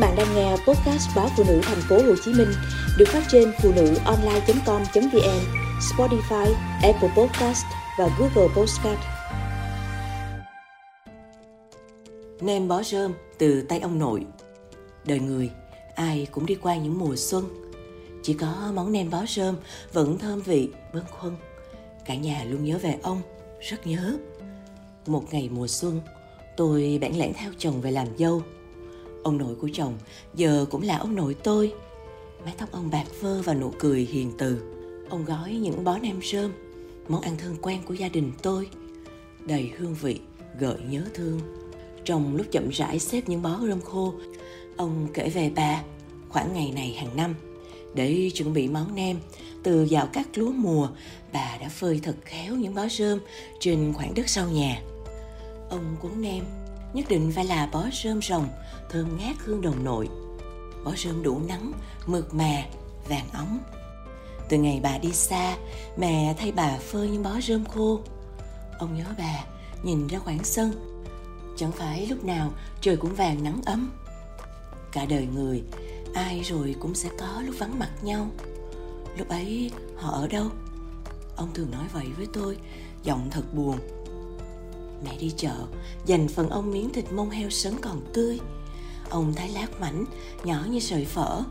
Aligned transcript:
bạn 0.00 0.16
đang 0.16 0.34
nghe 0.34 0.50
podcast 0.50 1.08
báo 1.16 1.28
phụ 1.36 1.44
nữ 1.48 1.60
thành 1.62 1.80
phố 1.88 1.96
Hồ 1.96 2.14
Chí 2.24 2.32
Minh 2.32 2.48
được 2.98 3.08
phát 3.08 3.22
trên 3.28 3.52
phụ 3.62 3.72
nữ 3.76 3.94
online.com.vn, 4.04 5.40
Spotify, 5.80 6.54
Apple 6.82 7.08
Podcast 7.16 7.64
và 7.98 8.10
Google 8.18 8.54
Podcast. 8.56 9.00
Nem 12.40 12.68
bó 12.68 12.82
rơm 12.82 13.12
từ 13.38 13.62
tay 13.62 13.80
ông 13.80 13.98
nội. 13.98 14.24
Đời 15.04 15.20
người, 15.20 15.50
ai 15.94 16.26
cũng 16.30 16.46
đi 16.46 16.54
qua 16.54 16.76
những 16.76 16.98
mùa 16.98 17.16
xuân. 17.16 17.44
Chỉ 18.22 18.34
có 18.34 18.72
món 18.74 18.92
nem 18.92 19.10
bó 19.10 19.24
rơm 19.28 19.56
vẫn 19.92 20.18
thơm 20.18 20.42
vị, 20.42 20.68
bâng 20.94 21.04
khuâng. 21.10 21.36
Cả 22.06 22.14
nhà 22.14 22.44
luôn 22.44 22.64
nhớ 22.64 22.78
về 22.82 22.96
ông, 23.02 23.22
rất 23.60 23.86
nhớ. 23.86 24.16
Một 25.06 25.24
ngày 25.30 25.48
mùa 25.52 25.66
xuân, 25.66 26.00
tôi 26.56 26.98
bẽn 27.00 27.12
lẽn 27.14 27.32
theo 27.34 27.50
chồng 27.58 27.80
về 27.80 27.90
làm 27.90 28.06
dâu 28.18 28.42
Ông 29.22 29.38
nội 29.38 29.54
của 29.54 29.68
chồng 29.72 29.98
giờ 30.34 30.66
cũng 30.70 30.82
là 30.82 30.96
ông 30.96 31.14
nội 31.14 31.34
tôi. 31.34 31.72
Mái 32.44 32.54
tóc 32.58 32.72
ông 32.72 32.90
bạc 32.90 33.04
phơ 33.20 33.42
và 33.42 33.54
nụ 33.54 33.72
cười 33.78 34.00
hiền 34.00 34.32
từ. 34.38 34.58
Ông 35.10 35.24
gói 35.24 35.52
những 35.52 35.84
bó 35.84 35.98
nem 35.98 36.20
rơm, 36.22 36.52
món 37.08 37.20
ăn 37.20 37.36
thân 37.38 37.56
quen 37.62 37.80
của 37.86 37.94
gia 37.94 38.08
đình 38.08 38.32
tôi. 38.42 38.68
Đầy 39.46 39.70
hương 39.78 39.94
vị, 39.94 40.20
gợi 40.58 40.78
nhớ 40.88 41.02
thương. 41.14 41.40
Trong 42.04 42.36
lúc 42.36 42.46
chậm 42.50 42.68
rãi 42.68 42.98
xếp 42.98 43.22
những 43.26 43.42
bó 43.42 43.60
rơm 43.68 43.80
khô, 43.80 44.14
ông 44.76 45.08
kể 45.14 45.28
về 45.28 45.50
bà 45.54 45.82
khoảng 46.28 46.52
ngày 46.52 46.72
này 46.74 46.92
hàng 46.92 47.16
năm. 47.16 47.34
Để 47.94 48.30
chuẩn 48.34 48.52
bị 48.52 48.68
món 48.68 48.94
nem, 48.94 49.16
từ 49.62 49.82
dạo 49.82 50.08
các 50.12 50.28
lúa 50.34 50.52
mùa, 50.52 50.88
bà 51.32 51.58
đã 51.60 51.68
phơi 51.68 52.00
thật 52.02 52.16
khéo 52.24 52.54
những 52.54 52.74
bó 52.74 52.88
rơm 52.88 53.18
trên 53.60 53.92
khoảng 53.92 54.14
đất 54.14 54.28
sau 54.28 54.48
nhà. 54.48 54.82
Ông 55.70 55.96
cuốn 56.00 56.10
nem 56.16 56.44
nhất 56.94 57.06
định 57.08 57.32
phải 57.34 57.44
là 57.44 57.68
bó 57.72 57.84
rơm 57.92 58.22
rồng, 58.22 58.48
thơm 58.90 59.18
ngát 59.18 59.36
hương 59.38 59.62
đồng 59.62 59.84
nội. 59.84 60.08
Bó 60.84 60.92
rơm 60.96 61.22
đủ 61.22 61.40
nắng, 61.48 61.72
mượt 62.06 62.34
mà, 62.34 62.64
vàng 63.08 63.26
óng 63.32 63.58
từ 64.50 64.56
ngày 64.56 64.80
bà 64.82 64.98
đi 64.98 65.12
xa, 65.12 65.56
mẹ 65.96 66.34
thay 66.38 66.52
bà 66.52 66.78
phơi 66.78 67.08
những 67.08 67.22
bó 67.22 67.40
rơm 67.40 67.64
khô. 67.64 68.00
Ông 68.78 68.94
nhớ 68.94 69.04
bà, 69.18 69.44
nhìn 69.82 70.06
ra 70.06 70.18
khoảng 70.18 70.44
sân. 70.44 70.72
Chẳng 71.56 71.72
phải 71.72 72.06
lúc 72.06 72.24
nào 72.24 72.52
trời 72.80 72.96
cũng 72.96 73.14
vàng 73.14 73.44
nắng 73.44 73.60
ấm. 73.66 73.90
Cả 74.92 75.04
đời 75.04 75.28
người, 75.34 75.62
ai 76.14 76.40
rồi 76.40 76.74
cũng 76.80 76.94
sẽ 76.94 77.08
có 77.18 77.42
lúc 77.46 77.54
vắng 77.58 77.78
mặt 77.78 77.90
nhau. 78.02 78.26
Lúc 79.18 79.28
ấy 79.28 79.70
họ 79.96 80.10
ở 80.10 80.28
đâu? 80.28 80.46
Ông 81.36 81.48
thường 81.54 81.70
nói 81.70 81.84
vậy 81.92 82.06
với 82.16 82.26
tôi, 82.32 82.56
giọng 83.02 83.28
thật 83.30 83.54
buồn. 83.54 83.78
Mẹ 85.04 85.16
đi 85.18 85.32
chợ, 85.36 85.54
dành 86.06 86.28
phần 86.28 86.48
ông 86.48 86.70
miếng 86.70 86.92
thịt 86.92 87.12
mông 87.12 87.30
heo 87.30 87.50
sấn 87.50 87.74
còn 87.82 88.00
tươi. 88.14 88.38
Ông 89.10 89.34
thái 89.34 89.48
lát 89.48 89.80
mảnh, 89.80 90.04
nhỏ 90.44 90.64
như 90.70 90.80
sợi 90.80 91.04
phở. 91.04 91.42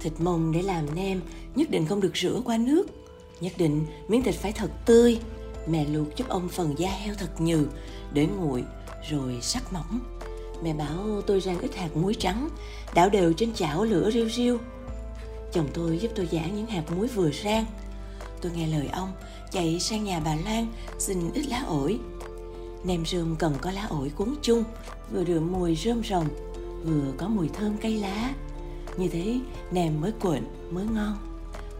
Thịt 0.00 0.12
mông 0.18 0.52
để 0.52 0.62
làm 0.62 0.94
nem 0.94 1.20
nhất 1.54 1.70
định 1.70 1.86
không 1.86 2.00
được 2.00 2.16
rửa 2.16 2.40
qua 2.44 2.56
nước. 2.56 2.84
Nhất 3.40 3.52
định 3.56 3.86
miếng 4.08 4.22
thịt 4.22 4.34
phải 4.34 4.52
thật 4.52 4.70
tươi. 4.86 5.18
Mẹ 5.66 5.84
luộc 5.84 6.16
giúp 6.16 6.28
ông 6.28 6.48
phần 6.48 6.74
da 6.78 6.90
heo 6.90 7.14
thật 7.14 7.40
nhừ, 7.40 7.66
để 8.12 8.26
nguội, 8.26 8.64
rồi 9.10 9.38
sắc 9.40 9.72
mỏng. 9.72 10.00
Mẹ 10.62 10.74
bảo 10.74 11.22
tôi 11.26 11.40
rang 11.40 11.60
ít 11.60 11.74
hạt 11.74 11.96
muối 11.96 12.14
trắng, 12.14 12.48
đảo 12.94 13.10
đều 13.10 13.32
trên 13.32 13.54
chảo 13.54 13.84
lửa 13.84 14.10
riu 14.10 14.28
riu. 14.28 14.58
Chồng 15.52 15.68
tôi 15.74 15.98
giúp 15.98 16.10
tôi 16.14 16.28
giả 16.30 16.46
những 16.46 16.66
hạt 16.66 16.84
muối 16.96 17.08
vừa 17.08 17.30
rang. 17.44 17.64
Tôi 18.40 18.52
nghe 18.52 18.66
lời 18.66 18.88
ông, 18.92 19.12
chạy 19.50 19.80
sang 19.80 20.04
nhà 20.04 20.20
bà 20.20 20.36
Lan 20.44 20.66
xin 20.98 21.32
ít 21.34 21.46
lá 21.46 21.62
ổi 21.66 21.98
Nem 22.84 23.06
rơm 23.06 23.36
cần 23.36 23.54
có 23.60 23.70
lá 23.70 23.86
ổi 23.86 24.12
cuốn 24.16 24.34
chung, 24.42 24.64
vừa 25.12 25.24
được 25.24 25.40
mùi 25.40 25.76
rơm 25.76 26.04
rồng, 26.04 26.26
vừa 26.84 27.12
có 27.16 27.28
mùi 27.28 27.48
thơm 27.48 27.76
cây 27.80 27.96
lá. 27.96 28.34
Như 28.96 29.08
thế, 29.08 29.40
nem 29.70 30.00
mới 30.00 30.12
cuộn, 30.12 30.40
mới 30.70 30.84
ngon. 30.84 31.16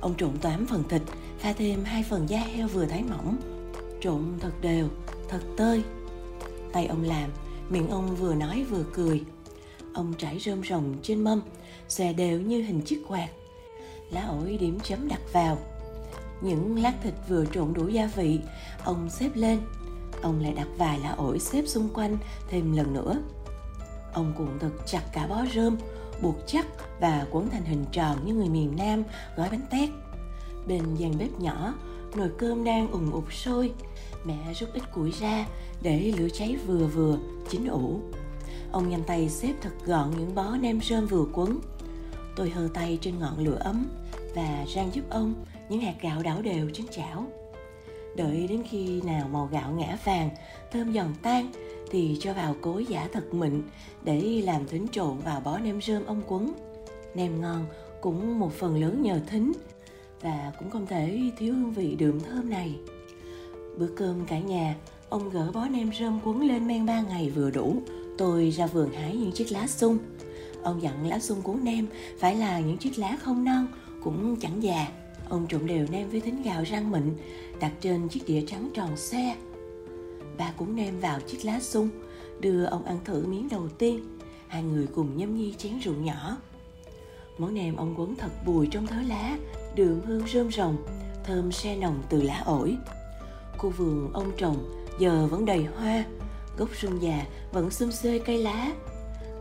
Ông 0.00 0.14
trộn 0.16 0.38
toám 0.42 0.66
phần 0.66 0.82
thịt, 0.88 1.02
pha 1.38 1.52
thêm 1.52 1.84
hai 1.84 2.02
phần 2.02 2.28
da 2.28 2.38
heo 2.38 2.68
vừa 2.68 2.86
thái 2.86 3.02
mỏng. 3.02 3.36
Trộn 4.00 4.24
thật 4.40 4.52
đều, 4.60 4.88
thật 5.28 5.40
tơi. 5.56 5.82
Tay 6.72 6.86
ông 6.86 7.02
làm, 7.02 7.30
miệng 7.70 7.90
ông 7.90 8.16
vừa 8.16 8.34
nói 8.34 8.64
vừa 8.70 8.84
cười. 8.94 9.22
Ông 9.94 10.14
trải 10.18 10.38
rơm 10.38 10.64
rồng 10.64 10.94
trên 11.02 11.24
mâm, 11.24 11.42
xòe 11.88 12.12
đều 12.12 12.40
như 12.40 12.62
hình 12.62 12.80
chiếc 12.80 13.02
quạt. 13.08 13.28
Lá 14.10 14.26
ổi 14.26 14.58
điểm 14.60 14.78
chấm 14.80 15.08
đặt 15.08 15.20
vào. 15.32 15.58
Những 16.40 16.82
lát 16.82 16.94
thịt 17.02 17.14
vừa 17.28 17.44
trộn 17.44 17.72
đủ 17.74 17.88
gia 17.88 18.06
vị, 18.06 18.40
ông 18.84 19.10
xếp 19.10 19.30
lên 19.34 19.58
ông 20.22 20.40
lại 20.40 20.52
đặt 20.52 20.68
vài 20.78 20.98
lá 20.98 21.10
ổi 21.10 21.38
xếp 21.38 21.64
xung 21.66 21.88
quanh 21.94 22.18
thêm 22.48 22.76
lần 22.76 22.92
nữa. 22.92 23.22
Ông 24.12 24.32
cuộn 24.38 24.58
thật 24.60 24.70
chặt 24.86 25.02
cả 25.12 25.26
bó 25.26 25.44
rơm, 25.54 25.76
buộc 26.22 26.36
chắc 26.46 26.66
và 27.00 27.26
quấn 27.30 27.50
thành 27.50 27.64
hình 27.64 27.84
tròn 27.92 28.16
như 28.24 28.34
người 28.34 28.48
miền 28.48 28.74
nam 28.76 29.02
gói 29.36 29.48
bánh 29.50 29.66
tét. 29.70 29.90
Bên 30.66 30.94
gian 30.94 31.18
bếp 31.18 31.40
nhỏ, 31.40 31.74
nồi 32.14 32.30
cơm 32.38 32.64
đang 32.64 32.90
ùng 32.90 33.12
ục 33.12 33.32
sôi. 33.32 33.72
Mẹ 34.24 34.54
rút 34.54 34.72
ít 34.72 34.82
củi 34.94 35.10
ra 35.10 35.46
để 35.82 36.12
lửa 36.16 36.28
cháy 36.32 36.56
vừa 36.66 36.86
vừa, 36.86 37.18
chín 37.48 37.66
ủ. 37.66 38.00
Ông 38.72 38.88
nhanh 38.88 39.02
tay 39.06 39.28
xếp 39.28 39.54
thật 39.60 39.70
gọn 39.84 40.10
những 40.18 40.34
bó 40.34 40.56
nem 40.56 40.80
rơm 40.80 41.06
vừa 41.06 41.24
cuốn. 41.32 41.58
tôi 42.36 42.50
hơ 42.50 42.68
tay 42.74 42.98
trên 43.00 43.18
ngọn 43.18 43.38
lửa 43.38 43.58
ấm 43.60 43.86
và 44.34 44.64
rang 44.74 44.90
giúp 44.94 45.04
ông 45.10 45.34
những 45.68 45.80
hạt 45.80 45.94
gạo 46.00 46.22
đảo 46.22 46.42
đều 46.42 46.70
trên 46.74 46.86
chảo 46.88 47.26
đợi 48.16 48.46
đến 48.48 48.62
khi 48.70 49.00
nào 49.00 49.28
màu 49.28 49.48
gạo 49.52 49.72
ngã 49.72 49.98
vàng 50.04 50.30
thơm 50.72 50.92
giòn 50.94 51.14
tan, 51.22 51.52
thì 51.90 52.16
cho 52.20 52.34
vào 52.34 52.56
cối 52.60 52.86
giả 52.88 53.08
thật 53.12 53.34
mịn 53.34 53.62
để 54.04 54.42
làm 54.44 54.66
thính 54.66 54.86
trộn 54.92 55.18
vào 55.18 55.40
bó 55.40 55.58
nem 55.58 55.80
rơm 55.82 56.04
ông 56.06 56.22
quấn. 56.26 56.52
Nem 57.14 57.40
ngon 57.40 57.66
cũng 58.00 58.38
một 58.38 58.52
phần 58.52 58.80
lớn 58.80 59.02
nhờ 59.02 59.20
thính 59.26 59.52
và 60.20 60.52
cũng 60.58 60.70
không 60.70 60.86
thể 60.86 61.20
thiếu 61.38 61.54
hương 61.54 61.72
vị 61.72 61.96
đượm 61.98 62.20
thơm 62.20 62.50
này. 62.50 62.74
Bữa 63.78 63.88
cơm 63.96 64.26
cả 64.26 64.38
nhà, 64.38 64.76
ông 65.08 65.30
gỡ 65.30 65.50
bó 65.54 65.66
nem 65.68 65.90
rơm 65.98 66.20
quấn 66.24 66.40
lên 66.40 66.66
men 66.66 66.86
ba 66.86 67.00
ngày 67.00 67.30
vừa 67.30 67.50
đủ. 67.50 67.76
Tôi 68.18 68.50
ra 68.50 68.66
vườn 68.66 68.92
hái 68.92 69.16
những 69.16 69.32
chiếc 69.32 69.52
lá 69.52 69.66
sung. 69.66 69.98
Ông 70.62 70.82
dặn 70.82 71.06
lá 71.08 71.18
sung 71.18 71.42
cuốn 71.42 71.64
nem 71.64 71.86
phải 72.18 72.36
là 72.36 72.60
những 72.60 72.78
chiếc 72.78 72.98
lá 72.98 73.16
không 73.22 73.44
non, 73.44 73.66
cũng 74.02 74.36
chẳng 74.40 74.62
già. 74.62 74.86
Ông 75.28 75.46
trộn 75.48 75.66
đều 75.66 75.86
nem 75.90 76.10
với 76.10 76.20
thính 76.20 76.42
gạo 76.42 76.64
rang 76.70 76.90
mịn, 76.90 77.16
Đặt 77.60 77.72
trên 77.80 78.08
chiếc 78.08 78.20
đĩa 78.26 78.42
trắng 78.46 78.70
tròn 78.74 78.96
xe. 78.96 79.36
Ba 80.38 80.52
cũng 80.56 80.76
nem 80.76 81.00
vào 81.00 81.20
chiếc 81.20 81.44
lá 81.44 81.60
sung, 81.60 81.88
Đưa 82.40 82.64
ông 82.64 82.84
ăn 82.84 82.98
thử 83.04 83.26
miếng 83.26 83.48
đầu 83.48 83.68
tiên. 83.68 84.18
Hai 84.48 84.62
người 84.62 84.86
cùng 84.94 85.16
nhâm 85.16 85.36
nhi 85.36 85.54
chén 85.58 85.78
rượu 85.78 85.94
nhỏ. 85.94 86.36
Món 87.38 87.54
nem 87.54 87.76
ông 87.76 87.94
quấn 87.98 88.16
thật 88.16 88.30
bùi 88.46 88.68
trong 88.70 88.86
thớ 88.86 88.96
lá, 89.08 89.38
Đường 89.74 90.00
hương 90.06 90.26
rơm 90.28 90.52
rồng, 90.52 90.76
Thơm 91.24 91.52
xe 91.52 91.76
nồng 91.76 92.02
từ 92.08 92.22
lá 92.22 92.42
ổi. 92.46 92.76
Khu 93.58 93.70
vườn 93.70 94.10
ông 94.12 94.32
trồng 94.36 94.56
Giờ 94.98 95.26
vẫn 95.30 95.44
đầy 95.44 95.64
hoa, 95.64 96.04
Gốc 96.58 96.68
sung 96.76 97.02
già 97.02 97.26
vẫn 97.52 97.70
xum 97.70 97.90
xê 97.90 98.18
cây 98.18 98.38
lá. 98.38 98.72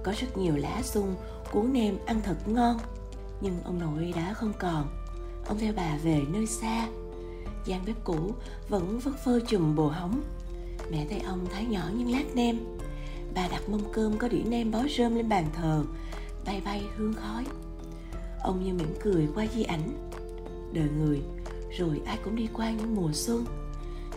Có 0.03 0.13
rất 0.17 0.37
nhiều 0.37 0.55
lá 0.55 0.81
sung 0.83 1.15
Cuốn 1.51 1.73
nem 1.73 1.97
ăn 2.05 2.21
thật 2.23 2.47
ngon, 2.47 2.77
Nhưng 3.41 3.63
ông 3.63 3.79
nội 3.79 4.13
đã 4.15 4.33
không 4.33 4.53
còn 4.59 4.87
ông 5.51 5.59
theo 5.59 5.73
bà 5.75 5.97
về 6.03 6.21
nơi 6.33 6.45
xa. 6.45 6.87
Gian 7.65 7.85
bếp 7.85 8.03
cũ 8.03 8.33
vẫn 8.69 8.99
vất 8.99 9.11
phơ 9.25 9.39
chùm 9.47 9.75
bồ 9.75 9.87
hóng. 9.87 10.21
Mẹ 10.91 11.05
thấy 11.09 11.19
ông 11.19 11.45
thái 11.51 11.65
nhỏ 11.65 11.89
những 11.97 12.11
lát 12.11 12.35
nem. 12.35 12.59
Bà 13.35 13.47
đặt 13.47 13.69
mâm 13.69 13.81
cơm 13.93 14.17
có 14.17 14.27
đĩa 14.27 14.43
nem 14.43 14.71
bó 14.71 14.83
rơm 14.97 15.15
lên 15.15 15.29
bàn 15.29 15.45
thờ, 15.53 15.83
bay 16.45 16.61
bay 16.65 16.83
hương 16.95 17.13
khói. 17.13 17.45
Ông 18.43 18.63
như 18.65 18.73
mỉm 18.73 18.93
cười 19.03 19.27
qua 19.35 19.45
di 19.55 19.63
ảnh. 19.63 20.09
Đời 20.73 20.89
người, 20.97 21.21
rồi 21.77 22.01
ai 22.05 22.17
cũng 22.23 22.35
đi 22.35 22.47
qua 22.53 22.71
những 22.71 22.95
mùa 22.95 23.11
xuân. 23.13 23.45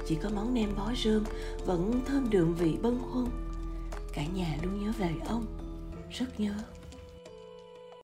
Chỉ 0.06 0.14
có 0.14 0.30
món 0.34 0.54
nem 0.54 0.76
bó 0.76 0.92
rơm 1.04 1.24
vẫn 1.66 2.00
thơm 2.06 2.30
đượm 2.30 2.54
vị 2.54 2.76
bâng 2.82 2.98
khuâng. 3.12 3.28
Cả 4.12 4.22
nhà 4.34 4.56
luôn 4.62 4.84
nhớ 4.84 4.92
về 4.98 5.10
ông. 5.26 5.46
Rất 6.10 6.40
nhớ. 6.40 6.54